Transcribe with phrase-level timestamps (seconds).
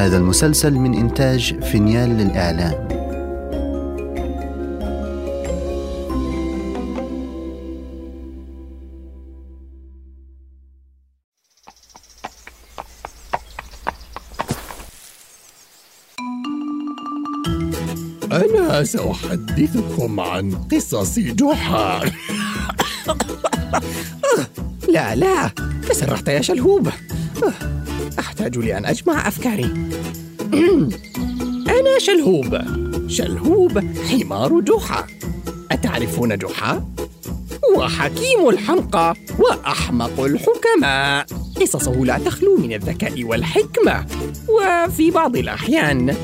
[0.00, 2.88] هذا المسلسل من إنتاج فينيال للإعلام.
[18.32, 22.00] أنا سأحدثكم عن قصص جحا.
[24.88, 25.50] لا لا
[25.88, 26.88] تسرحت يا شلهوب.
[28.40, 29.64] أحتاج لأن أجمع أفكاري.
[31.78, 32.58] أنا شلهوب.
[33.08, 33.78] شلهوب
[34.10, 35.06] حمار جحا.
[35.70, 36.84] أتعرفون جحا؟
[37.64, 41.26] هو حكيم الحمقى وأحمق الحكماء.
[41.60, 44.06] قصصه لا تخلو من الذكاء والحكمة
[44.48, 46.16] وفي بعض الأحيان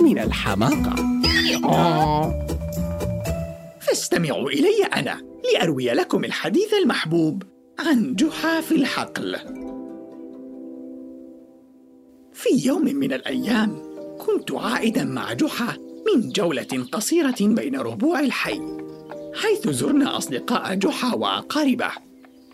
[0.00, 0.94] من الحماقة.
[3.80, 5.20] فاستمعوا إلي أنا
[5.54, 7.42] لأروي لكم الحديث المحبوب
[7.78, 9.36] عن جحا في الحقل.
[12.34, 13.78] في يوم من الأيام
[14.18, 15.76] كنت عائدا مع جحا
[16.14, 18.60] من جولة قصيرة بين ربوع الحي
[19.34, 21.90] حيث زرنا أصدقاء جحا وأقاربه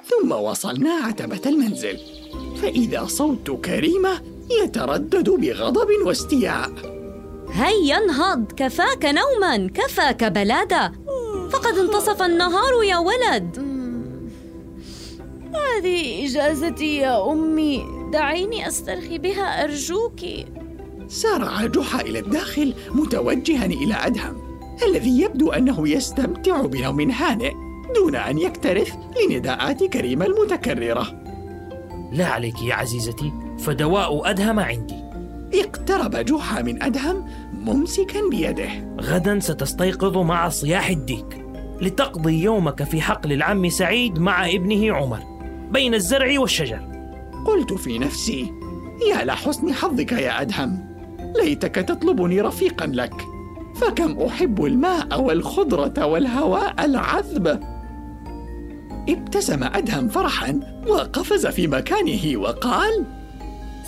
[0.05, 1.99] ثم وصلنا عتبة المنزل
[2.63, 4.21] فإذا صوت كريمة
[4.63, 6.71] يتردد بغضب واستياء.
[7.53, 10.93] هيا انهض كفاك نوما كفاك بلادة
[11.51, 13.71] فقد انتصف النهار يا ولد.
[15.55, 18.00] هذه إجازتي يا أمي.
[18.13, 20.21] دعيني أسترخي بها أرجوك.
[21.09, 24.37] سارع جحا إلى الداخل متوجها إلى أدهم
[24.89, 27.53] الذي يبدو أنه يستمتع بنوم هانئ
[27.95, 28.95] دون أن يكترث
[29.31, 31.23] لنداءات كريمة المتكررة.
[32.13, 35.01] لا عليك يا عزيزتي فدواء أدهم عندي.
[35.55, 38.97] اقترب جحا من أدهم ممسكا بيده.
[39.01, 41.45] غدا ستستيقظ مع صياح الديك.
[41.81, 45.21] لتقضي يومك في حقل العم سعيد مع ابنه عمر
[45.71, 46.90] بين الزرع والشجر.
[47.47, 48.53] قلت في نفسي
[49.11, 50.91] يا لحسن حظك يا أدهم
[51.37, 53.15] ليتك تطلبني رفيقا لك
[53.75, 57.61] فكم أحب الماء والخضرة والهواء العذب.
[59.09, 63.05] ابتسم أدهم فرحا وقفز في مكانه وقال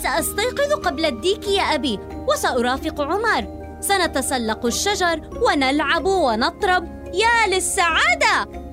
[0.03, 1.99] سأستيقظ قبل الديك يا أبي
[2.29, 3.63] وسأرافق عمر.
[3.81, 7.03] سنتسلق الشجر ونلعب ونطرب.
[7.13, 8.63] يا للسعادة!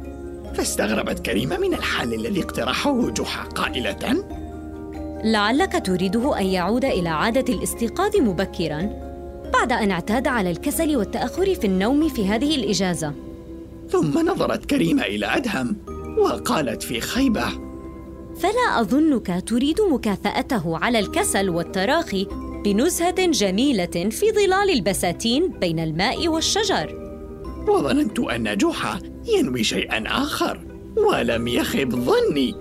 [0.54, 4.24] فاستغربت كريمة من الحل الذي اقترحه جحا قائلة
[5.24, 8.90] لعلك تريده أن يعود إلى عادة الاستيقاظ مبكرا
[9.52, 13.14] بعد أن اعتاد على الكسل والتأخر في النوم في هذه الإجازة.
[13.88, 15.76] ثم نظرت كريمة إلى أدهم
[16.18, 17.46] وقالت في خيبة.
[18.36, 22.26] فلا أظنك تريد مكافأته على الكسل والتراخي
[22.64, 27.00] بنزهة جميلة في ظلال البساتين بين الماء والشجر.
[27.68, 28.98] وظننت أن جحا
[29.36, 30.60] ينوي شيئا آخر
[30.96, 32.54] ولم يخب ظني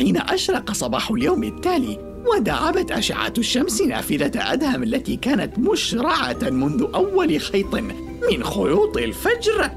[0.00, 1.98] فحين أشرق صباح اليوم التالي
[2.34, 9.70] ودعبت أشعة الشمس نافذة أدهم التي كانت مشرعة منذ أول خيط من خيوط الفجر.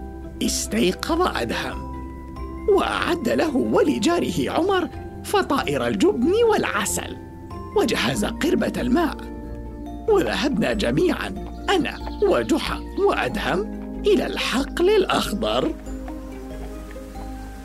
[0.44, 1.94] استيقظ أدهم.
[2.76, 4.90] وأعد له ولجاره عمر
[5.24, 7.18] فطائر الجبن والعسل.
[7.78, 9.18] وجهز قربة الماء.
[10.10, 11.28] وذهبنا جميعا
[11.70, 13.62] أنا وجحا وأدهم
[14.08, 15.74] إلى الحقل الأخضر.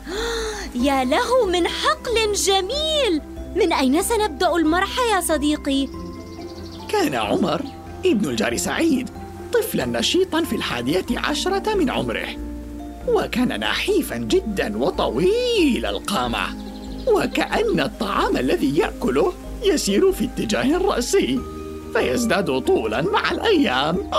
[0.87, 3.21] يا له من حقل جميل.
[3.55, 5.87] من أين سنبدأ المرح يا صديقي؟
[6.89, 7.61] كان عمر
[8.05, 9.09] ابن الجار سعيد
[9.53, 12.27] طفلا نشيطا في الحادية عشرة من عمره
[13.07, 16.55] وكان نحيفا جدا وطويل القامة
[17.07, 19.33] وكأن الطعام الذي يأكله
[19.63, 21.39] يسير في اتجاه رأسي
[21.93, 23.97] فيزداد طولا مع الأيام.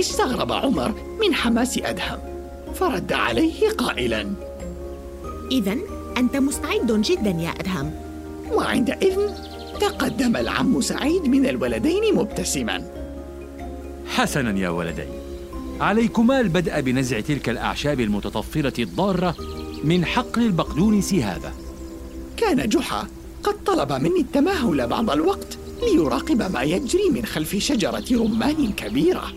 [0.00, 2.37] استغرب عمر من حماس أدهم.
[2.74, 4.30] فرد عليه قائلا.
[5.50, 5.76] إذا
[6.16, 7.92] أنت مستعد جدا يا أدهم.
[8.52, 9.30] وعندئذ
[9.80, 12.84] تقدم العم سعيد من الولدين مبتسما.
[14.06, 15.04] حسنا يا ولدي.
[15.80, 19.34] عليكما البدء بنزع تلك الأعشاب المتطفلة الضارة
[19.84, 21.52] من حقل البقدونس هذا.
[22.36, 23.06] كان جحا
[23.42, 29.32] قد طلب مني التمهل بعض الوقت ليراقب ما يجري من خلف شجرة رمان كبيرة.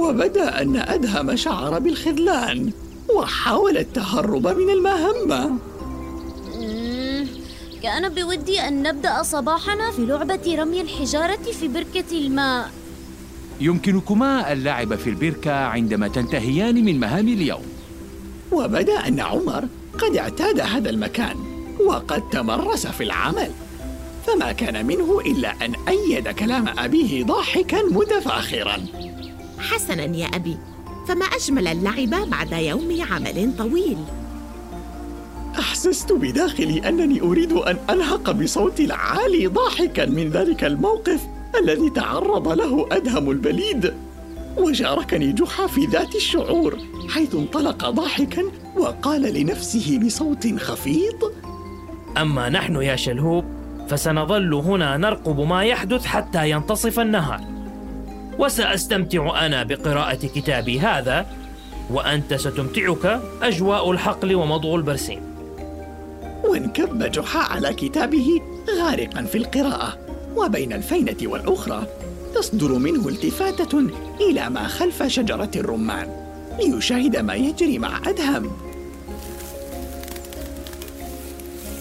[0.00, 2.72] وبدأ أن أدهم شعر بالخذلان
[3.14, 5.58] وحاول التهرب من المهمة.
[7.82, 12.70] كان بودي أن نبدأ صباحنا في لعبة رمي الحجارة في بركة الماء.
[13.60, 17.62] يمكنكما اللعب في البركة عندما تنتهيان من مهام اليوم.
[18.52, 19.64] وبدأ أن عمر
[19.98, 21.36] قد اعتاد هذا المكان
[21.86, 23.50] وقد تمرس في العمل.
[24.26, 28.76] فما كان منه إلا أن أيد كلام أبيه ضاحكا متفاخرا.
[29.60, 30.56] حسنا يا أبي
[31.08, 33.98] فما أجمل اللعب بعد يوم عمل طويل.
[35.58, 41.20] أحسست بداخلي أنني أريد أن أنهق بصوتي العالي ضاحكا من ذلك الموقف
[41.62, 43.94] الذي تعرض له أدهم البليد
[44.58, 46.78] وشاركني جحا في ذات الشعور
[47.08, 48.42] حيث انطلق ضاحكا
[48.76, 51.32] وقال لنفسه بصوت خفيض
[52.18, 53.44] أما نحن يا شلهوب
[53.88, 57.59] فسنظل هنا نرقب ما يحدث حتى ينتصف النهار.
[58.40, 61.26] وسأستمتع أنا بقراءة كتابي هذا
[61.90, 65.20] وأنت ستمتعك أجواء الحقل ومضغ البرسيم.
[66.44, 68.40] وانكب جحا على كتابه
[68.78, 69.98] غارقا في القراءة
[70.36, 71.86] وبين الفينة والأخرى
[72.34, 73.78] تصدر منه التفاتة
[74.20, 76.08] إلى ما خلف شجرة الرمان
[76.58, 78.50] ليشاهد ما يجري مع أدهم.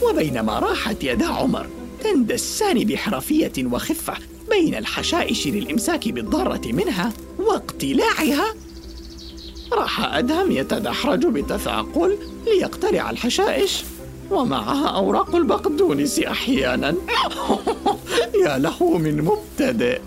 [0.02, 1.68] وبينما راحت يدا عمر
[2.04, 4.14] تندسان بحرفية وخفة
[4.50, 8.56] بين الحشائش للإمساك بالضارة منها واقتلاعها.
[9.72, 13.84] راح أدهم يتدحرج بتثاقل ليقتلع الحشائش
[14.32, 16.96] ومعها أوراق البقدونس أحيانا.
[18.46, 20.02] يا له من مبتدئ.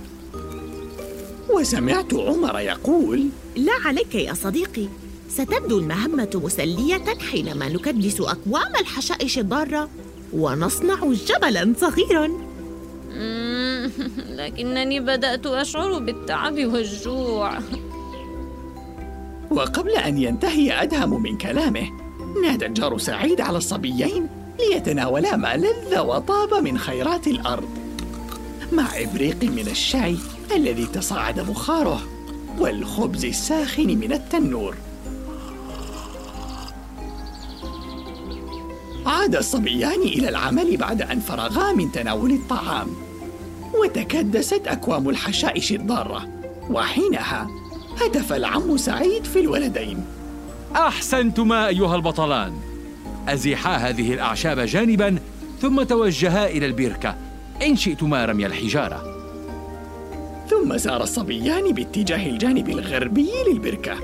[1.50, 4.88] وسمعت عمر يقول لا عليك يا صديقي
[5.28, 9.88] ستبدو المهمة مسلية حينما نكدس أكوام الحشائش الضارة
[10.32, 12.28] ونصنع جبلا صغيرا.
[14.38, 17.58] لكنني بدأت أشعر بالتعب والجوع.
[19.50, 21.90] وقبل أن ينتهي أدهم من كلامه
[22.42, 27.68] نادى الجار سعيد على الصبيين ليتناولا ما لذ وطاب من خيرات الأرض.
[28.72, 30.16] مع إبريق من الشاي
[30.54, 32.02] الذي تصاعد بخاره
[32.58, 34.76] والخبز الساخن من التنور.
[39.06, 43.11] عاد الصبيان إلى العمل بعد أن فرغا من تناول الطعام.
[43.82, 46.28] وتكدست أكوام الحشائش الضارة.
[46.70, 47.48] وحينها
[48.00, 50.04] هتف العم سعيد في الولدين.
[50.76, 52.52] أحسنتما أيها البطلان.
[53.28, 55.18] أزيحا هذه الأعشاب جانبا
[55.60, 57.16] ثم توجها إلى البركة.
[57.62, 59.02] إن شئتما رمي الحجارة.
[60.50, 63.96] ثم سار الصبيان باتجاه الجانب الغربي للبركة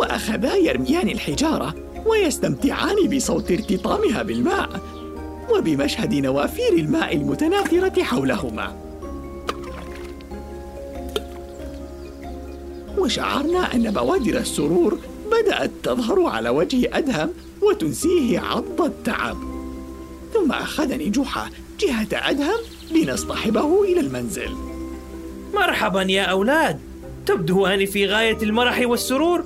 [0.00, 1.74] وأخذا يرميان الحجارة
[2.06, 4.80] ويستمتعان بصوت ارتطامها بالماء
[5.56, 8.91] وبمشهد نوافير الماء المتناثرة حولهما.
[13.02, 14.98] وشعرنا أن بوادر السرور
[15.32, 17.30] بدأت تظهر على وجه أدهم
[17.62, 19.36] وتنسيه عض التعب.
[20.34, 21.50] ثم أخذني جحا
[21.80, 22.58] جهة أدهم
[22.90, 24.50] لنصطحبه إلى المنزل.
[25.54, 26.80] مرحبا يا أولاد.
[27.26, 29.44] تبدو أني في غاية المرح والسرور.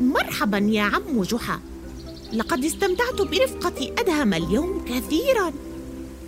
[0.00, 1.60] مرحبا يا عم جحا.
[2.32, 5.52] لقد استمتعت برفقة أدهم اليوم كثيرا.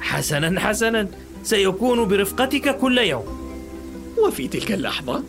[0.00, 1.08] حسنا حسنا.
[1.42, 3.24] سيكون برفقتك كل يوم.
[4.18, 5.22] وفي تلك اللحظة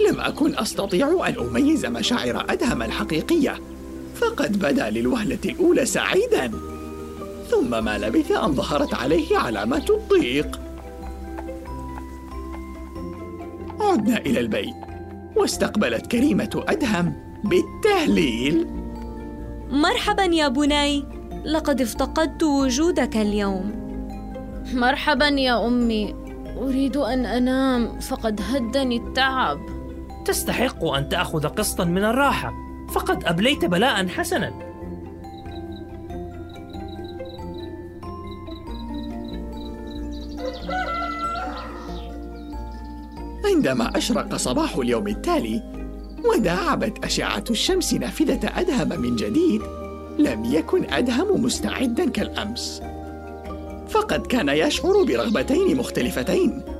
[0.00, 3.60] لم أكن أستطيع أن أميز مشاعر أدهم الحقيقية.
[4.14, 6.50] فقد بدا للوهلة الأولى سعيدا.
[7.50, 10.60] ثم ما لبث أن ظهرت عليه علامات الضيق.
[13.80, 14.74] عدنا إلى البيت.
[15.36, 17.12] واستقبلت كريمة أدهم
[17.44, 18.66] بالتهليل.
[19.70, 21.04] مرحبا يا بني.
[21.44, 23.72] لقد افتقدت وجودك اليوم.
[24.74, 26.14] مرحبا يا أمي.
[26.58, 28.00] أريد أن أنام.
[28.00, 29.75] فقد هدني التعب.
[30.26, 32.52] تستحق أن تأخذ قسطا من الراحة.
[32.92, 34.52] فقد أبليت بلاء حسنا.
[43.44, 45.62] عندما أشرق صباح اليوم التالي
[46.24, 49.62] وداعبت أشعة الشمس نافذة أدهم من جديد
[50.18, 52.82] لم يكن أدهم مستعدا كالأمس.
[53.88, 56.75] فقد كان يشعر برغبتين مختلفتين.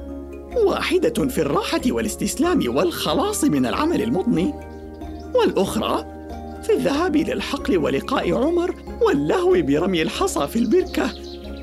[0.56, 4.54] واحدة في الراحة والاستسلام والخلاص من العمل المضني
[5.34, 6.04] والأخرى
[6.62, 11.10] في الذهاب للحقل ولقاء عمر واللهو برمي الحصى في البركة.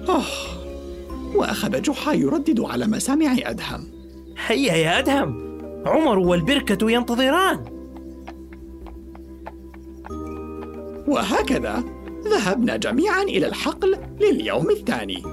[0.10, 0.24] أوه.
[1.36, 3.88] وأخذ جحا يردد على مسامع أدهم.
[4.48, 7.66] هيا يا أدهم عمر والبركة ينتظران.
[11.08, 11.84] وهكذا
[12.28, 15.24] ذهبنا جميعا إلى الحقل لليوم الثاني.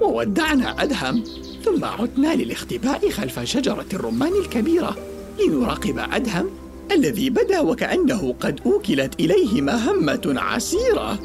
[0.00, 1.24] وودعنا أدهم
[1.66, 4.96] ثم عدنا للاختباء خلف شجرة الرمان الكبيرة
[5.40, 6.50] لنراقب أدهم
[6.92, 11.18] الذي بدا وكأنه قد أوكلت إليه مهمة عسيرة.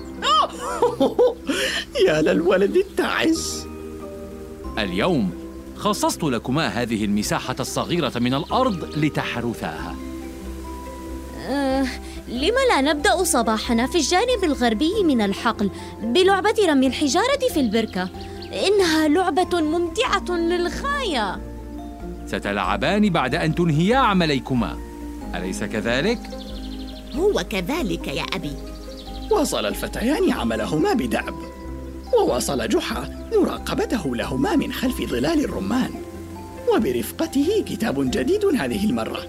[2.07, 3.65] يا للولد التعس
[4.77, 5.31] اليوم
[5.77, 9.95] خصصت لكما هذه المساحة الصغيرة من الأرض لتحرثاها.
[11.47, 11.87] أه،
[12.27, 15.71] لم لا نبدأ صباحنا في الجانب الغربي من الحقل
[16.03, 18.09] بلعبة رمي الحجارة في البركة.
[18.53, 21.39] إنها لعبة ممتعة للغاية.
[22.27, 24.77] ستلعبان بعد أن تنهيا عمليكما.
[25.35, 26.19] أليس كذلك؟
[27.15, 28.53] هو كذلك يا أبي.
[29.31, 31.35] واصل الفتيان عملهما بدأب.
[32.17, 35.91] وواصل جحا مراقبته لهما من خلف ظلال الرمان.
[36.75, 39.21] وبرفقته كتاب جديد هذه المرة.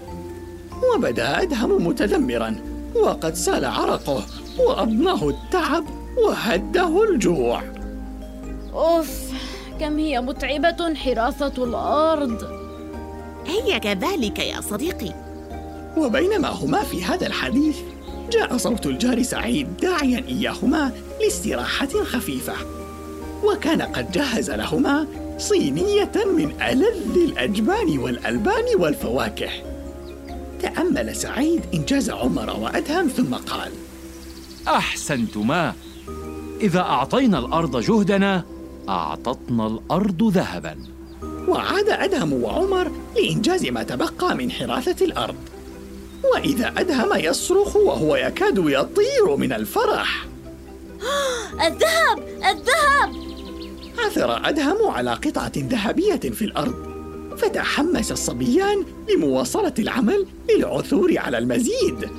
[0.95, 2.55] وبدأ أدهم متذمرا
[2.95, 4.23] وقد سال عرقه
[4.59, 5.85] وأضناه التعب
[6.17, 7.72] وهده الجوع.
[8.75, 9.09] أوف
[9.79, 12.43] كم هي متعبة حراثة الأرض.
[13.47, 15.13] هي كذلك يا صديقي.
[15.97, 17.77] وبينما هما في هذا الحديث
[18.31, 22.53] جاء صوت الجار سعيد داعيا إياهما لاستراحة خفيفة.
[23.43, 29.49] وكان قد جهز لهما صينية من ألذ الأجبان والألبان والفواكه.
[30.61, 33.71] تأمل سعيد إنجاز عمر وأدهم ثم قال
[34.67, 35.73] أحسنتما.
[36.61, 38.43] إذا أعطينا الأرض جهدنا
[38.89, 40.75] أعطتنا الأرض ذهبا.
[41.47, 45.35] وعاد أدهم وعمر لإنجاز ما تبقى من حراثة الأرض.
[46.33, 50.25] وإذا أدهم يصرخ وهو يكاد يطير من الفرح.
[51.67, 52.19] الذهب!
[52.37, 53.23] الذهب!
[53.99, 56.93] عثر أدهم على قطعة ذهبية في الأرض.
[57.37, 62.09] فتحمس الصبيان لمواصلة العمل للعثور على المزيد.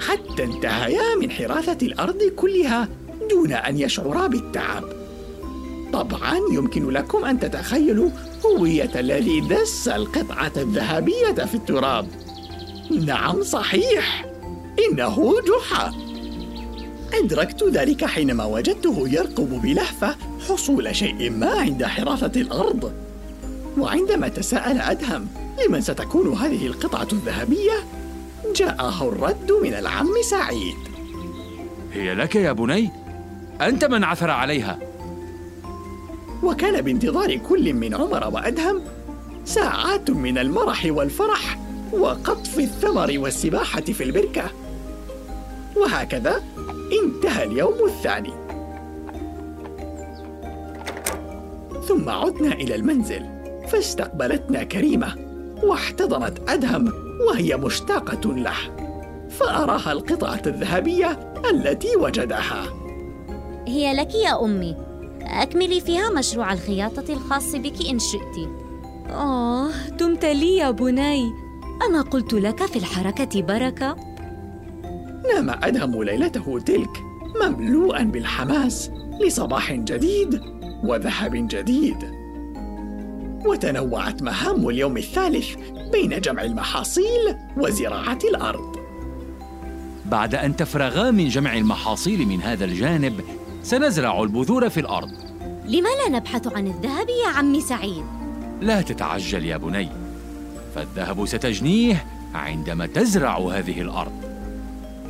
[0.00, 2.88] حتى انتهيا من حراثة الأرض كلها
[3.30, 5.01] دون أن يشعرا بالتعب.
[5.92, 8.10] طبعا يمكن لكم أن تتخيلوا
[8.46, 12.08] هوية الذي دس القطعة الذهبية في التراب.
[13.06, 14.24] نعم صحيح.
[14.88, 15.92] إنه جحا.
[17.14, 20.16] أدركت ذلك حينما وجدته يرقب بلهفة
[20.48, 22.92] حصول شيء ما عند حراثة الأرض.
[23.78, 25.28] وعندما تساءل أدهم
[25.66, 27.84] لمن ستكون هذه القطعة الذهبية؟
[28.56, 30.76] جاءه الرد من العم سعيد.
[31.92, 32.90] هي لك يا بني.
[33.60, 34.78] أنت من عثر عليها.
[36.42, 38.80] وكان بانتظار كل من عمر وأدهم
[39.44, 41.58] ساعات من المرح والفرح
[41.92, 44.44] وقطف الثمر والسباحة في البركة.
[45.76, 46.42] وهكذا
[47.02, 48.32] انتهى اليوم الثاني.
[51.88, 53.26] ثم عدنا إلى المنزل
[53.68, 55.14] فاستقبلتنا كريمة
[55.62, 56.92] واحتضنت أدهم
[57.28, 58.56] وهي مشتاقة له
[59.30, 62.62] فأراها القطعة الذهبية التي وجدها.
[63.66, 64.91] هي لك يا أمي.
[65.26, 68.48] أكملي فيها مشروع الخياطة الخاص بك إن شئت.
[69.10, 71.32] آه دمت لي يا بني.
[71.88, 73.96] أما قلت لك في الحركة بركة؟
[75.34, 77.02] نام أدهم ليلته تلك
[77.42, 80.40] مملوءا بالحماس لصباح جديد
[80.84, 81.96] وذهب جديد.
[83.46, 85.56] وتنوعت مهام اليوم الثالث
[85.92, 88.76] بين جمع المحاصيل وزراعة الأرض.
[90.06, 93.20] بعد أن تفرغا من جمع المحاصيل من هذا الجانب
[93.62, 95.10] سنزرع البذور في الأرض.
[95.66, 98.04] لما لا نبحث عن الذهب يا عمي سعيد؟
[98.60, 99.88] لا تتعجل يا بني.
[100.74, 102.04] فالذهب ستجنيه
[102.34, 104.12] عندما تزرع هذه الأرض.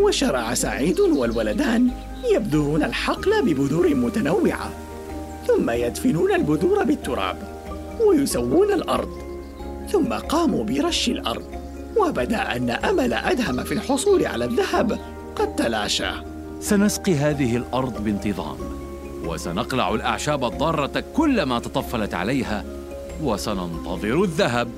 [0.01, 1.91] وشرع سعيد والولدان
[2.35, 4.71] يبذرون الحقل ببذور متنوعة
[5.47, 7.37] ثم يدفنون البذور بالتراب
[8.07, 9.09] ويسوون الأرض
[9.93, 11.45] ثم قاموا برش الأرض
[11.97, 14.99] وبدأ أن أمل أدهم في الحصول على الذهب
[15.37, 16.32] قد تلاشى.
[16.63, 18.57] سنسقي هذه الأرض بانتظام
[19.25, 22.65] وسنقلع الأعشاب الضارة كلما تطفلت عليها
[23.23, 24.69] وسننتظر الذهب.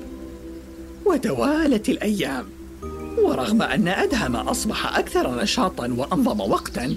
[1.05, 2.45] وتوالت الأيام.
[3.17, 6.95] ورغم أن أدهم أصبح أكثر نشاطا وأنظم وقتا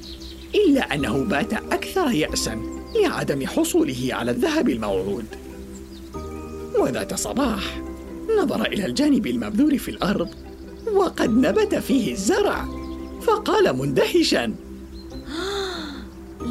[0.55, 2.61] إلا أنه بات أكثر يأسا
[3.03, 5.27] لعدم حصوله على الذهب الموعود.
[6.79, 7.81] وذات صباح
[8.43, 10.29] نظر إلى الجانب المبذور في الأرض
[10.93, 12.65] وقد نبت فيه الزرع
[13.23, 14.55] فقال مندهشا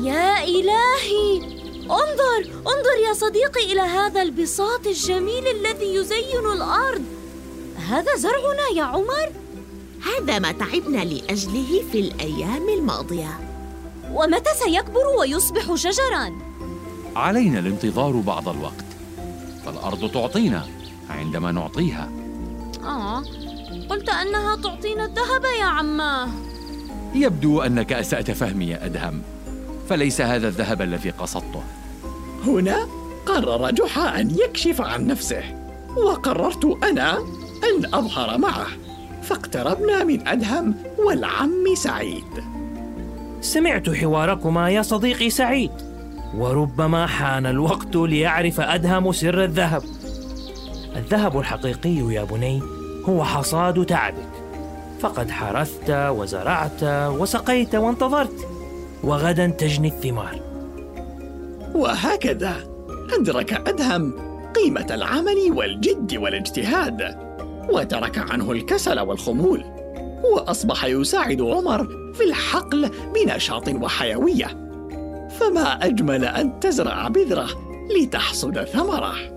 [0.04, 1.58] يا إلهي!
[1.84, 7.04] انظر انظر يا صديقي إلى هذا البساط الجميل الذي يزين الأرض.
[7.90, 9.32] هذا زرعنا يا عمر؟
[10.06, 13.40] هذا ما تعبنا لأجله في الأيام الماضية.
[14.14, 16.32] ومتى سيكبر ويصبح شجرا؟
[17.16, 18.86] علينا الانتظار بعض الوقت.
[19.66, 20.68] فالأرض تعطينا
[21.10, 22.12] عندما نعطيها.
[22.84, 23.24] آه
[23.90, 26.30] قلت أنها تعطينا الذهب يا عماه.
[27.16, 29.22] يبدو أنك أسأت فهمي يا أدهم.
[29.90, 31.64] فليس هذا الذهب الذي قصدته.
[32.46, 32.88] هنا
[33.26, 35.44] قرر جحا أن يكشف عن نفسه
[35.98, 37.18] وقررت أنا
[37.64, 38.68] أن أظهر معه.
[39.24, 42.44] فاقتربنا من أدهم والعم سعيد.
[43.42, 45.72] سمعت حواركما يا صديقي سعيد.
[46.36, 49.84] وربما حان الوقت ليعرف أدهم سر الذهب.
[50.96, 52.62] الذهب الحقيقي يا بني
[53.10, 54.30] هو حصاد تعبك.
[55.00, 58.57] فقد حرثت وزرعت وسقيت وانتظرت.
[59.04, 60.42] وغدا تجني الثمار.
[61.76, 62.56] وهكذا.
[63.20, 64.14] أدرك أدهم
[64.56, 67.18] قيمة العمل والجد والاجتهاد
[67.70, 69.64] وترك عنه الكسل والخمول
[70.34, 74.48] وأصبح يساعد عمر في الحقل بنشاط وحيوية.
[75.40, 77.48] فما أجمل أن تزرع بذرة
[77.98, 79.37] لتحصد ثمره؟